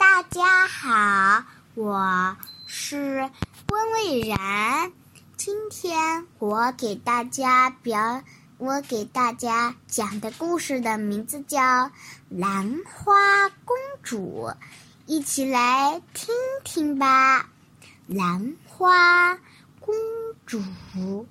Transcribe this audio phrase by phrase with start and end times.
[0.00, 3.30] 大家好，我是
[3.68, 4.90] 温蔚然。
[5.36, 8.22] 今天我给大家表，
[8.56, 11.60] 我给大家讲的故事的名字叫
[12.30, 14.48] 《兰花公主》，
[15.04, 17.50] 一起来听听吧。
[18.06, 19.38] 兰花
[19.80, 19.94] 公
[20.46, 21.26] 主，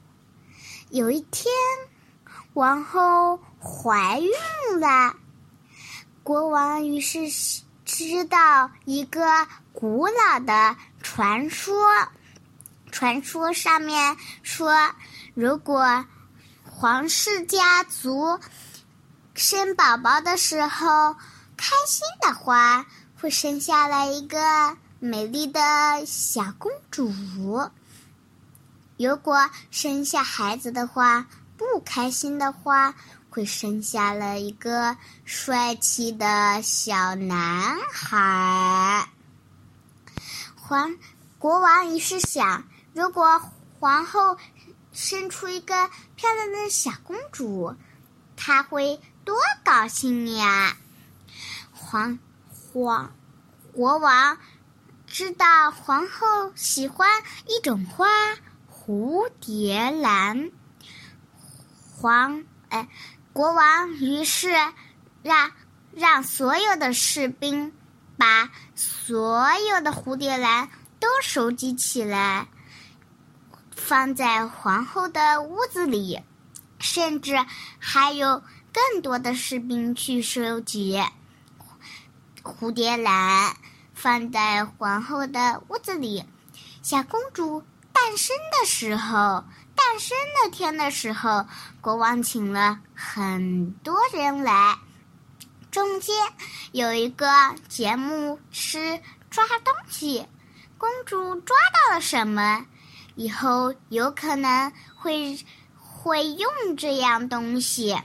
[0.92, 1.52] 有一天，
[2.54, 4.30] 王后怀孕
[4.80, 5.16] 了，
[6.22, 7.68] 国王于是。
[7.92, 11.76] 知道一个古老的传说，
[12.92, 14.92] 传说上面说，
[15.34, 16.06] 如果
[16.64, 18.40] 皇室家族
[19.34, 21.16] 生宝宝的时候
[21.58, 22.86] 开心的话，
[23.20, 25.60] 会生下来一个美丽的
[26.06, 27.12] 小公主；
[28.98, 31.26] 如果生下孩子的话，
[31.58, 32.94] 不开心的话。
[33.40, 39.08] 会生下了一个帅气的小男孩。
[40.58, 40.98] 皇
[41.38, 43.42] 国王于是想，如果
[43.80, 44.38] 皇后
[44.92, 47.78] 生出一个漂亮的小公主，
[48.36, 50.76] 他会多高兴呀！
[51.72, 52.20] 皇
[52.74, 53.16] 皇
[53.72, 54.38] 国王
[55.08, 57.10] 知道皇后喜欢
[57.48, 58.06] 一种花——
[58.70, 60.52] 蝴蝶兰。
[61.96, 62.90] 皇哎。
[63.32, 64.50] 国王于是
[65.22, 65.52] 让
[65.94, 67.72] 让所有的士兵
[68.18, 72.48] 把所有的蝴蝶兰都收集起来，
[73.72, 76.22] 放在皇后的屋子里，
[76.80, 77.46] 甚至
[77.78, 81.02] 还有更多的士兵去收集
[82.44, 83.56] 蝴蝶兰，
[83.94, 86.26] 放在皇后的屋子里。
[86.82, 87.64] 小公主
[87.94, 89.46] 诞生的时候。
[89.80, 91.46] 诞生那天的时候，
[91.80, 94.78] 国王请了很多人来。
[95.72, 96.16] 中间
[96.74, 97.26] 有一个
[97.70, 100.28] 节目是抓东西，
[100.78, 102.66] 公主抓到了什么？
[103.16, 105.40] 以后有可能会
[105.78, 107.98] 会用这样东西。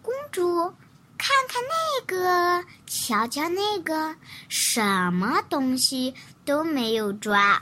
[0.00, 0.72] 公主
[1.18, 4.14] 看看那个，瞧瞧那个，
[4.48, 7.60] 什么东西都没有抓。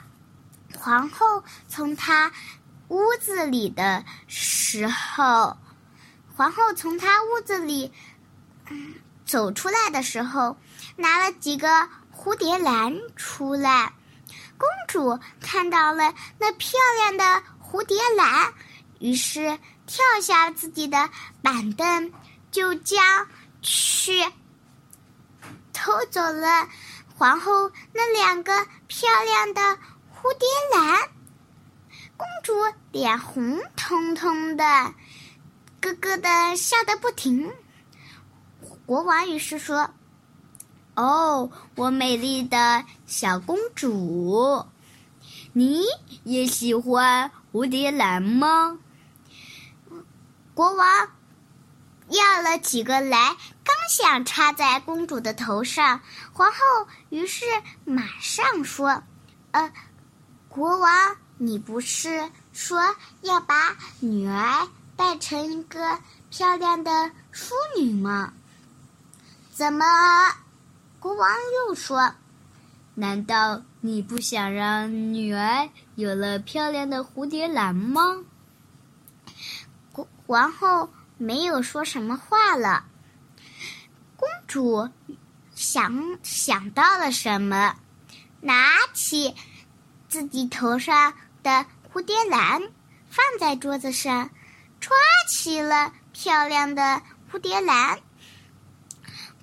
[0.78, 2.30] 皇后从她。
[2.92, 5.56] 屋子里的时候，
[6.36, 7.90] 皇后从她屋子里
[9.24, 10.58] 走出来的时候，
[10.96, 13.94] 拿了几个蝴蝶兰出来。
[14.58, 18.52] 公主看到了那漂亮的蝴蝶兰，
[19.00, 21.08] 于是跳下自己的
[21.40, 22.12] 板凳，
[22.50, 23.26] 就将
[23.62, 24.22] 去
[25.72, 26.68] 偷走了
[27.16, 29.62] 皇后那两个漂亮的
[30.14, 31.08] 蝴蝶兰。
[32.90, 34.64] 脸红彤彤的，
[35.80, 37.52] 咯咯的笑得不停。
[38.86, 39.90] 国王于是说
[40.94, 44.66] ：“哦，我美丽的小公主，
[45.52, 45.84] 你
[46.24, 48.78] 也喜欢蝴蝶兰吗？”
[50.54, 51.08] 国王
[52.08, 56.00] 要了几个来，刚想插在公主的头上，
[56.32, 56.58] 皇后
[57.08, 57.44] 于是
[57.84, 59.02] 马上说
[59.52, 59.72] ：“呃，
[60.48, 65.98] 国王。”你不是说要把女儿带成一个
[66.30, 68.34] 漂亮的淑女吗？
[69.52, 69.84] 怎么，
[71.00, 71.30] 国王
[71.66, 72.14] 又说
[72.94, 78.24] ：“难道你不想让女儿有了漂亮的蝴蝶兰吗？”
[79.92, 82.84] 国王后没有说什么话了。
[84.16, 84.90] 公主
[85.54, 87.76] 想想到了什么，
[88.40, 89.34] 拿起
[90.08, 91.14] 自己头上。
[91.42, 92.62] 的蝴蝶兰
[93.10, 94.30] 放在桌子上，
[94.80, 94.96] 抓
[95.28, 98.00] 起了漂亮的蝴蝶兰。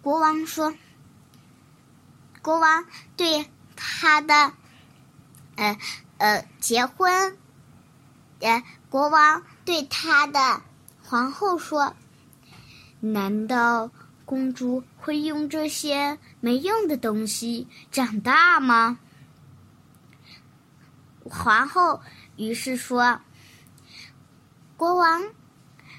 [0.01, 0.73] 国王说
[2.41, 4.53] ：“国王对他的，
[5.57, 5.77] 呃
[6.17, 7.37] 呃，结婚，
[8.39, 10.63] 呃，国王对他的
[11.03, 11.95] 皇后说
[12.99, 13.91] ：‘难道
[14.25, 18.97] 公主会用这些没用的东西长大吗？’”
[21.29, 22.01] 皇后
[22.39, 23.19] 于是说
[24.77, 25.21] ：“国王，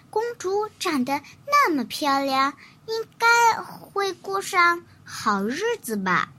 [0.08, 2.54] 公主长得那么漂亮，
[2.86, 6.32] 应该会过上好日子吧？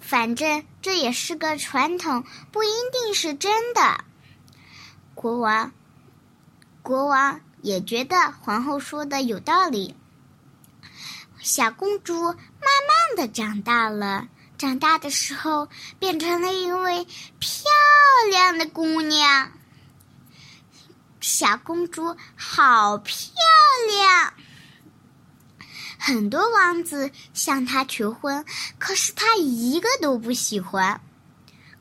[0.00, 4.04] 反正这也是个传统，不一定是真的。”
[5.16, 5.72] 国王，
[6.82, 9.96] 国王也觉得皇后说的有道理。
[11.40, 14.28] 小公主慢慢的长大了。
[14.56, 15.68] 长大的时候，
[15.98, 17.04] 变成了一位
[17.38, 17.64] 漂
[18.30, 19.50] 亮的姑娘。
[21.20, 23.16] 小公主好漂
[23.88, 24.34] 亮，
[25.98, 28.44] 很多王子向她求婚，
[28.78, 31.00] 可是她一个都不喜欢。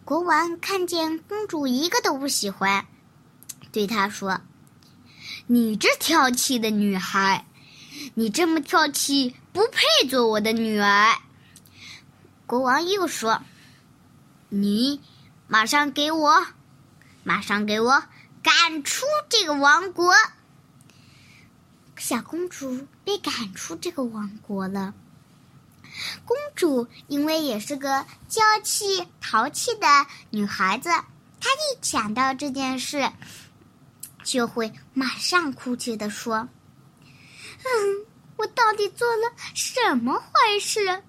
[0.06, 2.86] 国王看见公主一个都不喜欢，
[3.72, 4.42] 对她说
[5.48, 7.46] ：“你这挑剔的女孩，
[8.16, 11.18] 你这么挑剔，不配做我的女儿。”
[12.46, 13.42] 国王又说
[14.50, 15.02] ：“你
[15.48, 16.46] 马上给我，
[17.24, 18.04] 马上给我
[18.44, 20.14] 赶出这个王国。”
[21.98, 24.94] 小公主被赶出这个王国了。
[26.26, 29.88] 公主因为也是个娇气淘气的
[30.30, 33.10] 女孩子，她一想到这件事，
[34.24, 36.50] 就会马上哭泣的说
[37.64, 38.06] ：“嗯，
[38.36, 41.04] 我到底做了什么坏事？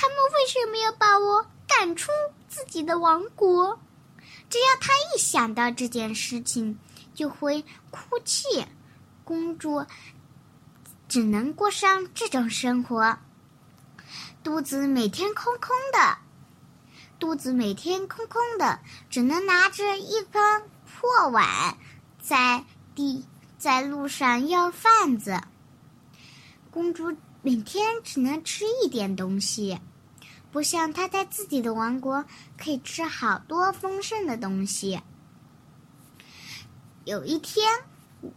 [0.00, 2.12] 他们为什么要把我赶出
[2.46, 3.80] 自己的王国？”
[4.48, 6.78] 只要她一想到这件事情，
[7.14, 8.64] 就会哭泣。
[9.24, 9.84] 公主
[11.08, 13.18] 只能过上这种生活，
[14.44, 16.18] 肚子每天空空的，
[17.18, 18.78] 肚子每天空空的，
[19.10, 21.76] 只能拿着一个破碗，
[22.22, 22.64] 在
[22.94, 23.26] 地
[23.58, 25.42] 在路上要饭子。
[26.70, 29.78] 公主每天只能吃一点东西，
[30.50, 32.24] 不像他在自己的王国
[32.56, 35.00] 可以吃好多丰盛的东西。
[37.04, 37.66] 有一天，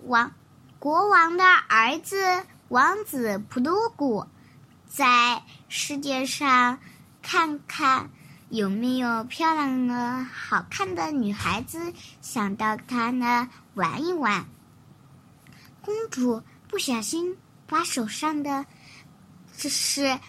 [0.03, 0.33] 王。
[0.79, 4.25] 国王的儿子王子普鲁古，
[4.87, 6.79] 在世界上
[7.21, 8.09] 看看
[8.49, 11.93] 有没有漂亮的、好看的女孩子，
[12.23, 14.47] 想到他那玩一玩。
[15.83, 17.37] 公主不小心
[17.67, 18.65] 把手上的，
[19.61, 20.19] 这是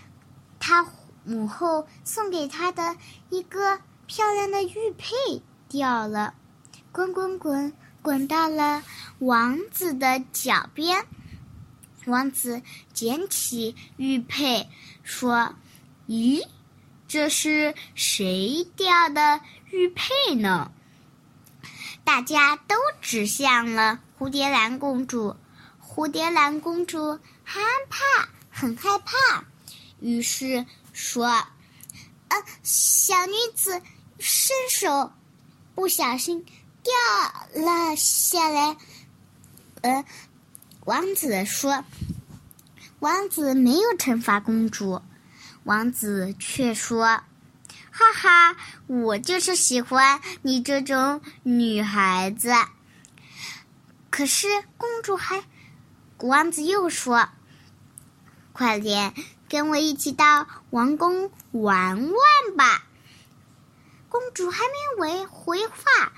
[0.61, 0.87] 她
[1.25, 2.99] 母后送给她的
[3.31, 6.35] 一个漂亮的玉佩掉了，
[6.93, 7.73] 滚滚滚。
[8.03, 8.83] 滚到了
[9.21, 11.07] 王子的脚边，
[12.05, 12.61] 王子
[12.93, 14.69] 捡起玉佩，
[15.05, 15.55] 说
[16.09, 16.45] ：“咦，
[17.07, 19.41] 这是谁掉的
[19.71, 20.73] 玉佩呢？”
[22.03, 25.37] 大家都指向了蝴蝶兰公主。
[25.81, 29.45] 蝴蝶兰公主害怕，很害怕，
[30.01, 31.27] 于是说
[32.29, 33.83] ：“呃，小女子
[34.21, 35.13] 伸手，
[35.75, 36.47] 不小心。”
[36.85, 38.77] 掉了下来，
[39.83, 40.05] 呃，
[40.85, 41.85] 王子说
[42.99, 45.01] ：“王子没有惩罚公主，
[45.63, 47.05] 王子却说
[47.93, 48.57] ：‘哈哈，
[48.89, 52.53] 我就是喜欢你这种女孩子。’
[54.11, 55.45] 可是公主还，
[56.19, 57.29] 王子又说
[58.63, 59.13] ：‘快点
[59.49, 62.85] 跟我一起到王宫玩玩吧。’
[64.09, 66.13] 公主还没回回话。”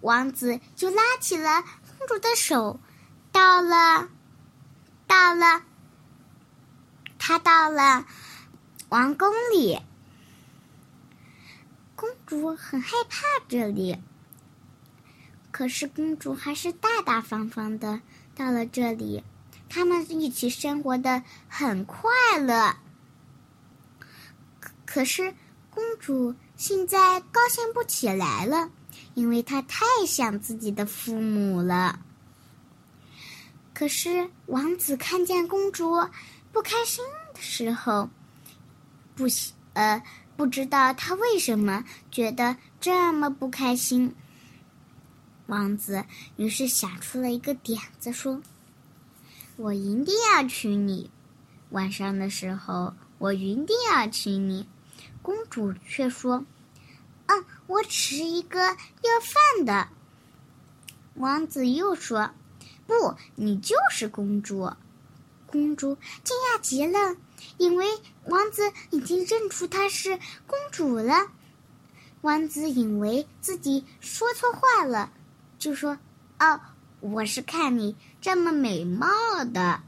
[0.00, 1.64] 王子就拉起了
[1.98, 2.78] 公主的手，
[3.32, 4.08] 到了，
[5.08, 5.64] 到了，
[7.18, 8.06] 他到了
[8.90, 9.80] 王宫里。
[11.96, 13.98] 公主很害怕这里，
[15.50, 18.00] 可是公主还是大大方方的
[18.36, 19.24] 到了这里。
[19.68, 22.10] 他们一起生活的很快
[22.40, 22.76] 乐，
[24.60, 25.34] 可可是
[25.70, 28.70] 公主现在高兴不起来了。
[29.14, 32.00] 因为她太想自己的父母了。
[33.74, 35.94] 可是王子看见公主
[36.52, 37.04] 不开心
[37.34, 38.10] 的时候，
[39.14, 39.24] 不
[39.74, 40.02] 呃
[40.36, 44.14] 不知道他为什么觉得这么不开心。
[45.46, 46.04] 王子
[46.36, 48.40] 于是想出了一个点子，说
[49.58, 51.10] ：“我一定要娶你，
[51.70, 54.68] 晚上的时候我一定要娶你。”
[55.20, 56.44] 公主却说。
[57.26, 58.76] 嗯，我只是一个要
[59.56, 59.88] 饭的。
[61.14, 62.30] 王子又说
[62.86, 64.72] ：“不，你就是公主。”
[65.46, 67.16] 公主惊讶极了，
[67.56, 67.86] 因为
[68.26, 71.26] 王子已经认出她是公主了。
[72.20, 75.10] 王子以为自己说错话了，
[75.58, 75.98] 就说
[76.38, 76.60] ：“哦，
[77.00, 79.06] 我是看你这么美貌
[79.52, 79.82] 的。”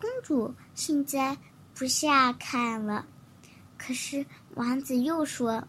[0.00, 1.36] 公主现在
[1.74, 3.06] 不下看了。
[3.76, 5.66] 可是王子又说：“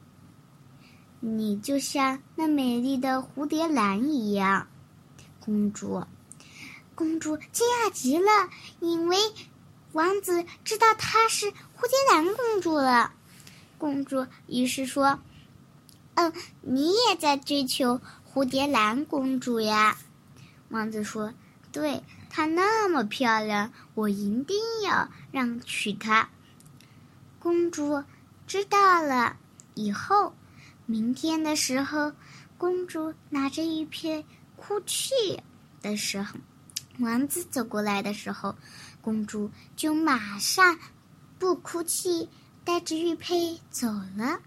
[1.19, 4.67] 你就像那美丽的蝴蝶兰一样，
[5.39, 6.03] 公主。”
[6.95, 8.49] 公主惊讶极了，
[8.81, 9.17] 因为
[9.93, 11.53] 王子知道她是蝴
[11.87, 13.13] 蝶兰公主了。
[13.77, 15.19] 公主于是说
[16.15, 18.01] ：“嗯，你也在追求
[18.39, 19.97] 蝴蝶兰公主呀？”
[20.71, 21.33] 王子说
[21.73, 26.29] ：“对，她那么漂亮，我一定要让娶她。”
[27.37, 28.01] 公主
[28.47, 29.35] 知道了
[29.73, 30.33] 以后，
[30.85, 32.13] 明天的时候，
[32.57, 35.43] 公主拿着玉佩哭泣
[35.81, 36.39] 的时候，
[36.99, 38.55] 王子走过来的时候，
[39.01, 40.79] 公主就马上
[41.37, 42.29] 不哭泣，
[42.63, 44.39] 带着玉佩走了。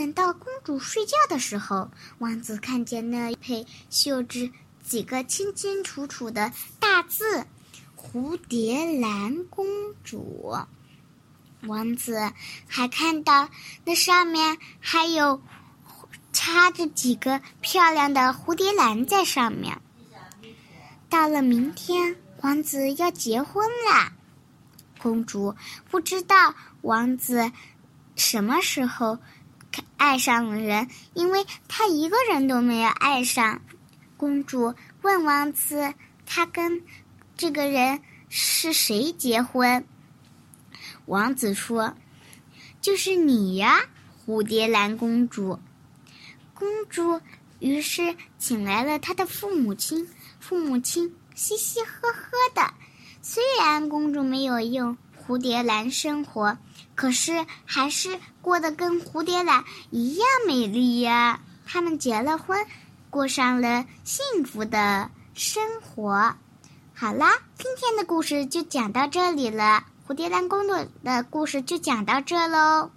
[0.00, 1.90] 等到公主睡觉的时候，
[2.20, 4.50] 王子看见那佩绣着
[4.82, 7.44] 几个清清楚楚的大字
[7.94, 9.66] “蝴蝶兰公
[10.02, 10.56] 主”。
[11.68, 12.32] 王子
[12.66, 13.50] 还看到
[13.84, 15.42] 那上面还有
[16.32, 19.82] 插着几个漂亮的蝴蝶兰在上面。
[21.10, 24.14] 到了明天，王子要结婚啦。
[24.98, 25.54] 公主
[25.90, 27.52] 不知道王子
[28.16, 29.18] 什么时候
[30.00, 33.60] 爱上了人，因为他一个人都没有爱上。
[34.16, 35.92] 公主问王子
[36.24, 36.82] ：“他跟
[37.36, 39.84] 这个人是谁结婚？”
[41.04, 41.94] 王子说
[42.80, 43.82] ：“就是你呀，
[44.24, 45.58] 蝴蝶兰公主。”
[46.54, 47.20] 公主
[47.58, 50.08] 于是请来了她的父母亲。
[50.38, 52.72] 父母亲嘻嘻呵呵的。
[53.20, 56.56] 虽然公主没有用蝴蝶兰生活，
[57.00, 61.40] 可是还是过得跟蝴蝶兰一样美丽呀。
[61.66, 62.66] 他们结了婚，
[63.08, 66.34] 过上了幸福的生活。
[66.94, 69.82] 好啦，今天的故事就讲到这里了。
[70.06, 72.90] 蝴蝶兰公主的故事就讲到这喽。